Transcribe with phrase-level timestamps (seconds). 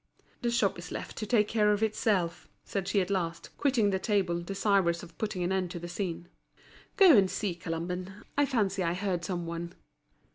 [0.41, 3.99] "The shop is left to take care of itself," said she at last, quitting the
[3.99, 6.27] table, desirous of putting an end to the scene.
[6.97, 9.75] "Go and see, Colomban; I fancy I heard some one."